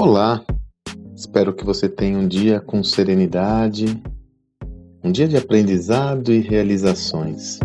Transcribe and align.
Olá! 0.00 0.42
Espero 1.14 1.52
que 1.52 1.62
você 1.62 1.86
tenha 1.86 2.16
um 2.18 2.26
dia 2.26 2.58
com 2.58 2.82
serenidade, 2.82 4.02
um 5.04 5.12
dia 5.12 5.28
de 5.28 5.36
aprendizado 5.36 6.32
e 6.32 6.40
realizações. 6.40 7.60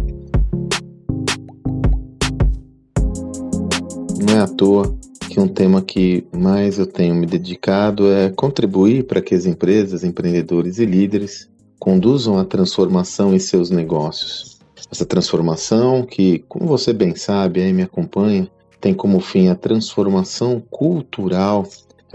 Não 4.21 4.36
é 4.36 4.41
à 4.41 4.48
toa 4.48 4.94
que 5.30 5.40
um 5.40 5.48
tema 5.48 5.82
que 5.82 6.27
mais 6.36 6.77
eu 6.77 6.86
tenho 6.86 7.16
me 7.16 7.26
dedicado 7.26 8.12
é 8.12 8.30
contribuir 8.30 9.05
para 9.05 9.22
que 9.22 9.34
as 9.34 9.45
empresas, 9.45 10.04
empreendedores 10.04 10.77
e 10.77 10.86
líderes 10.86 11.49
conduzam 11.80 12.38
a 12.38 12.44
transformação 12.44 13.34
em 13.34 13.40
seus 13.40 13.70
negócios. 13.70 14.59
Essa 14.91 15.05
transformação 15.05 16.05
que, 16.05 16.40
como 16.49 16.67
você 16.67 16.91
bem 16.91 17.16
sabe, 17.16 17.62
aí 17.62 17.72
me 17.72 17.84
acompanha, 17.84 18.52
tem 18.81 18.94
como 18.94 19.22
fim 19.22 19.48
a 19.48 19.55
transformação 19.55 20.62
cultural 20.70 21.66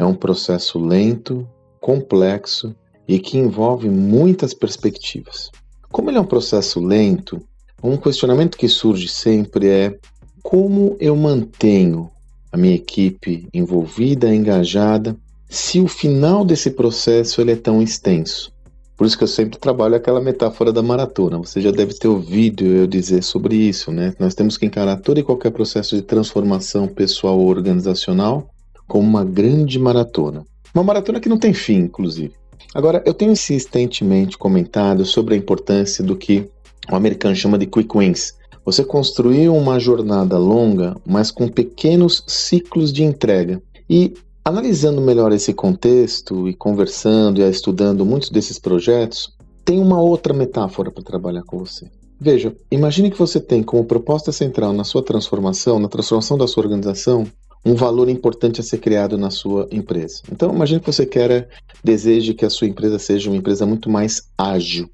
é 0.01 0.05
um 0.05 0.15
processo 0.15 0.79
lento, 0.79 1.47
complexo 1.79 2.75
e 3.07 3.19
que 3.19 3.37
envolve 3.37 3.91
muitas 3.91 4.55
perspectivas. 4.55 5.51
Como 5.93 6.09
ele 6.09 6.17
é 6.17 6.21
um 6.21 6.27
processo 6.27 6.81
lento, 6.81 7.39
um 7.83 7.99
questionamento 7.99 8.57
que 8.57 8.67
surge 8.67 9.09
sempre 9.09 9.69
é 9.69 9.99
como 10.43 10.97
eu 10.99 11.15
mantenho 11.15 12.11
a 12.51 12.57
minha 12.57 12.75
equipe 12.75 13.47
envolvida, 13.53 14.35
engajada, 14.35 15.15
se 15.51 15.81
o 15.81 15.87
final 15.87 16.47
desse 16.47 16.71
processo 16.71 17.43
ele 17.43 17.53
é 17.53 17.57
tão 17.57 17.83
extenso. 17.83 18.51
Por 18.97 19.07
isso 19.07 19.19
que 19.19 19.25
eu 19.25 19.29
sempre 19.29 19.59
trabalho 19.59 19.97
aquela 19.97 20.21
metáfora 20.21 20.73
da 20.73 20.83
maratona. 20.83 21.37
Você 21.37 21.61
já 21.61 21.71
deve 21.71 21.93
ter 21.93 22.09
ouvido 22.09 22.65
eu 22.65 22.87
dizer 22.87 23.23
sobre 23.23 23.55
isso, 23.55 23.93
né? 23.93 24.15
Nós 24.19 24.35
temos 24.35 24.57
que 24.57 24.65
encarar 24.65 24.97
todo 24.97 25.21
e 25.21 25.23
qualquer 25.23 25.51
processo 25.51 25.95
de 25.95 26.01
transformação 26.01 26.89
pessoal 26.89 27.39
ou 27.39 27.48
organizacional 27.48 28.48
como 28.91 29.08
uma 29.08 29.24
grande 29.24 29.78
maratona. 29.78 30.44
Uma 30.74 30.83
maratona 30.83 31.20
que 31.20 31.28
não 31.28 31.38
tem 31.38 31.55
fim, 31.55 31.77
inclusive. 31.77 32.34
Agora, 32.74 33.00
eu 33.06 33.14
tenho 33.14 33.30
insistentemente 33.30 34.36
comentado 34.36 35.05
sobre 35.05 35.34
a 35.34 35.38
importância 35.38 36.02
do 36.02 36.16
que 36.16 36.50
o 36.91 36.96
americano 36.96 37.36
chama 37.36 37.56
de 37.56 37.66
quick 37.66 37.96
wins. 37.96 38.34
Você 38.64 38.83
construir 38.83 39.48
uma 39.48 39.78
jornada 39.78 40.36
longa, 40.36 40.96
mas 41.06 41.30
com 41.30 41.46
pequenos 41.46 42.24
ciclos 42.27 42.92
de 42.92 43.05
entrega. 43.05 43.62
E 43.88 44.12
analisando 44.44 45.00
melhor 45.00 45.30
esse 45.30 45.55
contexto 45.55 46.48
e 46.48 46.55
conversando 46.55 47.41
e 47.41 47.48
estudando 47.48 48.05
muitos 48.05 48.28
desses 48.28 48.58
projetos, 48.58 49.33
tem 49.64 49.80
uma 49.80 50.00
outra 50.00 50.34
metáfora 50.34 50.91
para 50.91 51.05
trabalhar 51.05 51.44
com 51.44 51.58
você. 51.58 51.88
Veja, 52.20 52.55
imagine 52.72 53.08
que 53.08 53.18
você 53.18 53.38
tem 53.38 53.62
como 53.62 53.84
proposta 53.84 54.33
central 54.33 54.72
na 54.72 54.83
sua 54.83 55.02
transformação, 55.02 55.78
na 55.78 55.88
transformação 55.88 56.36
da 56.36 56.48
sua 56.48 56.64
organização, 56.64 57.24
um 57.64 57.75
valor 57.75 58.08
importante 58.08 58.61
a 58.61 58.64
ser 58.64 58.78
criado 58.78 59.19
na 59.19 59.30
sua 59.30 59.69
empresa. 59.70 60.22
Então, 60.30 60.53
imagine 60.55 60.80
que 60.80 60.86
você 60.86 61.05
quer, 61.05 61.48
deseje 61.84 62.34
que 62.34 62.44
a 62.44 62.50
sua 62.50 62.67
empresa 62.67 62.98
seja 62.98 63.30
uma 63.30 63.36
empresa 63.36 63.67
muito 63.67 63.91
mais 63.91 64.22
ágil. 64.36 64.89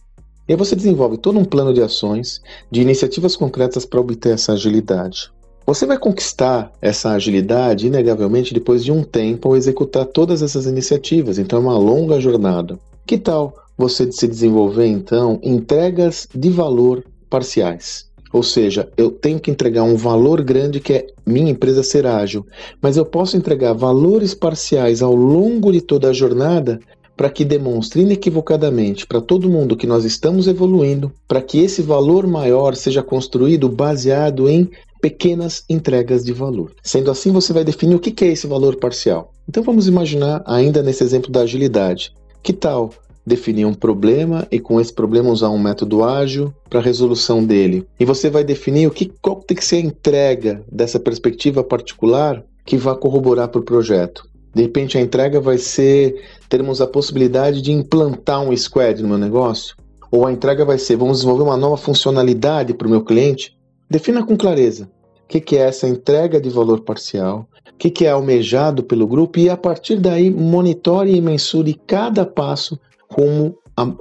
E 0.48 0.52
aí 0.52 0.56
você 0.56 0.76
desenvolve 0.76 1.18
todo 1.18 1.38
um 1.38 1.44
plano 1.44 1.74
de 1.74 1.82
ações, 1.82 2.40
de 2.70 2.80
iniciativas 2.80 3.36
concretas 3.36 3.84
para 3.84 4.00
obter 4.00 4.34
essa 4.34 4.52
agilidade. 4.52 5.30
Você 5.66 5.84
vai 5.84 5.98
conquistar 5.98 6.72
essa 6.80 7.10
agilidade, 7.10 7.88
inegavelmente, 7.88 8.54
depois 8.54 8.84
de 8.84 8.92
um 8.92 9.02
tempo 9.02 9.48
ao 9.48 9.56
executar 9.56 10.06
todas 10.06 10.42
essas 10.42 10.66
iniciativas. 10.66 11.38
Então, 11.38 11.58
é 11.58 11.62
uma 11.62 11.78
longa 11.78 12.20
jornada. 12.20 12.78
Que 13.04 13.18
tal 13.18 13.54
você 13.76 14.10
se 14.10 14.28
desenvolver, 14.28 14.86
então, 14.86 15.40
entregas 15.42 16.28
de 16.32 16.50
valor 16.50 17.04
parciais? 17.28 18.06
Ou 18.36 18.42
seja, 18.42 18.86
eu 18.98 19.10
tenho 19.10 19.40
que 19.40 19.50
entregar 19.50 19.82
um 19.82 19.96
valor 19.96 20.42
grande 20.42 20.78
que 20.78 20.92
é 20.92 21.06
minha 21.24 21.50
empresa 21.50 21.82
ser 21.82 22.06
ágil, 22.06 22.44
mas 22.82 22.98
eu 22.98 23.06
posso 23.06 23.34
entregar 23.34 23.72
valores 23.72 24.34
parciais 24.34 25.00
ao 25.00 25.14
longo 25.14 25.72
de 25.72 25.80
toda 25.80 26.10
a 26.10 26.12
jornada 26.12 26.78
para 27.16 27.30
que 27.30 27.46
demonstre 27.46 28.02
inequivocadamente 28.02 29.06
para 29.06 29.22
todo 29.22 29.48
mundo 29.48 29.74
que 29.74 29.86
nós 29.86 30.04
estamos 30.04 30.48
evoluindo, 30.48 31.10
para 31.26 31.40
que 31.40 31.60
esse 31.60 31.80
valor 31.80 32.26
maior 32.26 32.76
seja 32.76 33.02
construído 33.02 33.70
baseado 33.70 34.50
em 34.50 34.68
pequenas 35.00 35.64
entregas 35.66 36.22
de 36.22 36.34
valor. 36.34 36.72
Sendo 36.82 37.10
assim, 37.10 37.32
você 37.32 37.54
vai 37.54 37.64
definir 37.64 37.94
o 37.94 37.98
que 37.98 38.22
é 38.22 38.28
esse 38.28 38.46
valor 38.46 38.76
parcial. 38.76 39.32
Então 39.48 39.62
vamos 39.62 39.88
imaginar 39.88 40.42
ainda 40.44 40.82
nesse 40.82 41.02
exemplo 41.02 41.32
da 41.32 41.40
agilidade. 41.40 42.12
Que 42.42 42.52
tal 42.52 42.90
definir 43.26 43.64
um 43.64 43.74
problema 43.74 44.46
e 44.52 44.60
com 44.60 44.80
esse 44.80 44.92
problema 44.92 45.30
usar 45.30 45.50
um 45.50 45.58
método 45.58 46.04
ágil 46.04 46.54
para 46.70 46.78
a 46.78 46.82
resolução 46.82 47.44
dele. 47.44 47.84
E 47.98 48.04
você 48.04 48.30
vai 48.30 48.44
definir 48.44 48.86
o 48.86 48.90
que 48.92 49.12
qual 49.20 49.36
tem 49.36 49.56
que 49.56 49.64
ser 49.64 49.76
a 49.76 49.80
entrega 49.80 50.62
dessa 50.70 51.00
perspectiva 51.00 51.64
particular 51.64 52.44
que 52.64 52.76
vai 52.76 52.94
corroborar 52.94 53.48
para 53.48 53.60
o 53.60 53.64
projeto. 53.64 54.28
De 54.54 54.62
repente 54.62 54.96
a 54.96 55.00
entrega 55.00 55.40
vai 55.40 55.58
ser 55.58 56.22
termos 56.48 56.80
a 56.80 56.86
possibilidade 56.86 57.60
de 57.60 57.72
implantar 57.72 58.40
um 58.40 58.56
squad 58.56 59.02
no 59.02 59.08
meu 59.08 59.18
negócio, 59.18 59.76
ou 60.10 60.24
a 60.24 60.32
entrega 60.32 60.64
vai 60.64 60.78
ser 60.78 60.96
vamos 60.96 61.18
desenvolver 61.18 61.42
uma 61.42 61.56
nova 61.56 61.76
funcionalidade 61.76 62.72
para 62.72 62.86
o 62.86 62.90
meu 62.90 63.04
cliente. 63.04 63.56
Defina 63.90 64.24
com 64.24 64.36
clareza 64.36 64.88
o 65.24 65.28
que, 65.28 65.40
que 65.40 65.56
é 65.56 65.62
essa 65.62 65.88
entrega 65.88 66.40
de 66.40 66.48
valor 66.48 66.82
parcial, 66.82 67.48
o 67.72 67.76
que, 67.76 67.90
que 67.90 68.06
é 68.06 68.10
almejado 68.10 68.84
pelo 68.84 69.08
grupo 69.08 69.40
e 69.40 69.50
a 69.50 69.56
partir 69.56 69.96
daí 69.96 70.30
monitore 70.30 71.14
e 71.14 71.20
mensure 71.20 71.74
cada 71.86 72.24
passo 72.24 72.78
rumo 73.16 73.56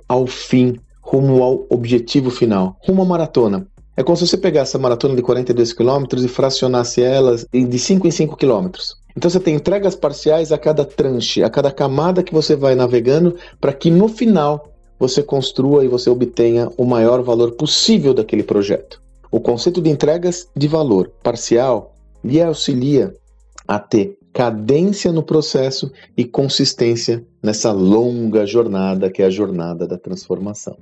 ao 0.07 0.27
fim, 0.27 0.77
rumo 1.01 1.41
ao 1.41 1.65
objetivo 1.69 2.29
final, 2.29 2.77
rumo 2.85 3.03
à 3.03 3.05
maratona. 3.05 3.67
É 3.95 4.03
como 4.03 4.17
se 4.17 4.27
você 4.27 4.37
pegasse 4.37 4.75
a 4.75 4.79
maratona 4.79 5.15
de 5.15 5.21
42 5.21 5.71
km 5.71 6.03
e 6.17 6.27
fracionasse 6.27 7.01
elas 7.01 7.45
de 7.51 7.79
5 7.79 8.05
em 8.05 8.11
5 8.11 8.35
km. 8.35 8.67
Então 9.15 9.29
você 9.29 9.39
tem 9.39 9.55
entregas 9.55 9.95
parciais 9.95 10.51
a 10.51 10.57
cada 10.57 10.83
tranche, 10.83 11.41
a 11.41 11.49
cada 11.49 11.71
camada 11.71 12.21
que 12.21 12.33
você 12.33 12.57
vai 12.57 12.75
navegando, 12.75 13.37
para 13.61 13.71
que 13.71 13.89
no 13.89 14.09
final 14.09 14.69
você 14.99 15.23
construa 15.23 15.85
e 15.85 15.87
você 15.87 16.09
obtenha 16.09 16.69
o 16.77 16.83
maior 16.83 17.21
valor 17.23 17.51
possível 17.51 18.13
daquele 18.13 18.43
projeto. 18.43 19.01
O 19.31 19.39
conceito 19.39 19.81
de 19.81 19.89
entregas 19.89 20.49
de 20.55 20.67
valor 20.67 21.11
parcial 21.23 21.93
lhe 22.23 22.41
auxilia 22.41 23.13
a 23.65 23.79
ter 23.79 24.17
cadência 24.35 25.13
no 25.13 25.23
processo 25.23 25.89
e 26.17 26.25
consistência 26.25 27.25
nessa 27.41 27.71
longa 27.71 28.45
jornada 28.45 29.09
que 29.09 29.23
é 29.23 29.25
a 29.27 29.29
jornada 29.29 29.87
da 29.87 29.97
transformação. 29.97 30.77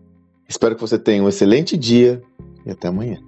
Espero 0.50 0.74
que 0.74 0.82
você 0.82 0.98
tenha 0.98 1.24
um 1.24 1.30
excelente 1.30 1.78
dia 1.78 2.20
e 2.66 2.72
até 2.72 2.88
amanhã. 2.88 3.20